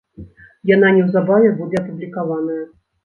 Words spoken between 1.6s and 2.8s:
апублікаваная.